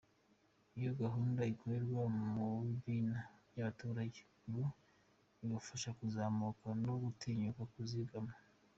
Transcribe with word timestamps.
Iyo 0.79 0.91
gahunda 1.01 1.41
ikorerwa 1.53 2.03
mu 2.33 2.47
bimina 2.69 3.19
by’abaturage 3.49 4.19
ngo 4.47 4.63
ibafasha 5.45 5.89
kuzamuka 5.99 6.65
no 6.85 6.93
gutinyuka 7.03 7.63
kuzigama. 7.73 8.33